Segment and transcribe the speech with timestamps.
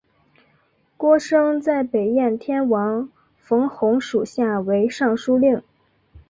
[0.97, 3.07] 郭生在北燕天王
[3.37, 5.61] 冯弘属下为尚书令。